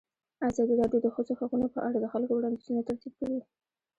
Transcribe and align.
ازادي 0.49 0.73
راډیو 0.81 0.99
د 1.03 1.05
د 1.05 1.07
ښځو 1.15 1.33
حقونه 1.39 1.67
په 1.75 1.79
اړه 1.87 1.97
د 1.99 2.05
خلکو 2.13 2.33
وړاندیزونه 2.35 2.81
ترتیب 2.89 3.13
کړي. 3.19 3.39